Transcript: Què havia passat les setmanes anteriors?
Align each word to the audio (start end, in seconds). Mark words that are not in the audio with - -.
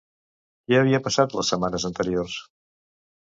Què 0.69 0.77
havia 0.77 0.99
passat 1.07 1.35
les 1.39 1.51
setmanes 1.53 1.85
anteriors? 1.91 2.39